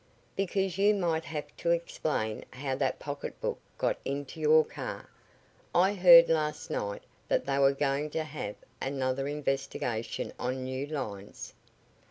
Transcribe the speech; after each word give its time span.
Because 0.35 0.79
you 0.79 0.95
might 0.95 1.25
have 1.25 1.55
to 1.57 1.69
explain 1.69 2.43
how 2.53 2.73
that 2.73 2.97
pocketbook 2.97 3.59
got 3.77 3.99
into 4.03 4.39
your 4.39 4.65
car. 4.65 5.07
I 5.75 5.93
heard 5.93 6.27
last 6.27 6.71
night 6.71 7.03
that 7.27 7.45
they 7.45 7.59
were 7.59 7.71
going 7.71 8.09
to 8.17 8.23
have 8.23 8.55
another 8.81 9.27
investigation 9.27 10.33
on 10.39 10.63
new 10.63 10.87
lines." 10.87 11.53